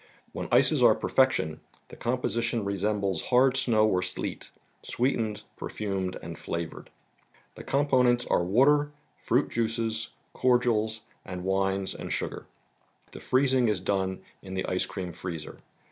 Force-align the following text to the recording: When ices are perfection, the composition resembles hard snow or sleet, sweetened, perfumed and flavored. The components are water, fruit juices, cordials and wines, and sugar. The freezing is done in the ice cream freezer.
When 0.33 0.47
ices 0.51 0.81
are 0.81 0.95
perfection, 0.95 1.61
the 1.89 1.95
composition 1.95 2.65
resembles 2.65 3.27
hard 3.27 3.55
snow 3.55 3.87
or 3.87 4.01
sleet, 4.01 4.49
sweetened, 4.81 5.43
perfumed 5.57 6.17
and 6.23 6.39
flavored. 6.39 6.89
The 7.53 7.63
components 7.63 8.25
are 8.25 8.43
water, 8.43 8.89
fruit 9.19 9.51
juices, 9.51 10.09
cordials 10.33 11.01
and 11.23 11.43
wines, 11.43 11.93
and 11.93 12.11
sugar. 12.11 12.47
The 13.11 13.19
freezing 13.19 13.67
is 13.67 13.79
done 13.79 14.23
in 14.41 14.55
the 14.55 14.65
ice 14.65 14.87
cream 14.87 15.11
freezer. 15.11 15.57